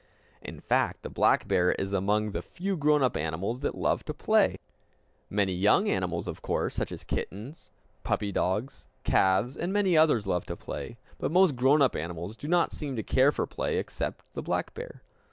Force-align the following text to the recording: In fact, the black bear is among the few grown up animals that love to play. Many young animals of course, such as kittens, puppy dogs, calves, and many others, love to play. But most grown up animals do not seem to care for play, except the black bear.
In 0.41 0.61
fact, 0.61 1.03
the 1.03 1.11
black 1.11 1.47
bear 1.47 1.73
is 1.73 1.93
among 1.93 2.31
the 2.31 2.41
few 2.41 2.75
grown 2.75 3.03
up 3.03 3.15
animals 3.15 3.61
that 3.61 3.75
love 3.77 4.03
to 4.05 4.15
play. 4.15 4.57
Many 5.29 5.53
young 5.53 5.87
animals 5.87 6.27
of 6.27 6.41
course, 6.41 6.73
such 6.73 6.91
as 6.91 7.03
kittens, 7.03 7.69
puppy 8.03 8.31
dogs, 8.31 8.87
calves, 9.03 9.55
and 9.55 9.71
many 9.71 9.95
others, 9.95 10.25
love 10.25 10.47
to 10.47 10.55
play. 10.55 10.97
But 11.19 11.29
most 11.31 11.55
grown 11.55 11.83
up 11.83 11.95
animals 11.95 12.35
do 12.35 12.47
not 12.47 12.73
seem 12.73 12.95
to 12.95 13.03
care 13.03 13.31
for 13.31 13.45
play, 13.45 13.77
except 13.77 14.33
the 14.33 14.41
black 14.41 14.73
bear. 14.73 15.03